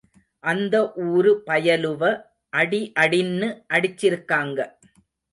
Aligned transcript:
அந்த 0.43 0.75
ஊரு 1.07 1.31
பயலுவ 1.47 2.01
அடி 2.53 2.79
அடின்னு 2.99 3.49
அடிச்சிருக்காங்க. 3.73 4.59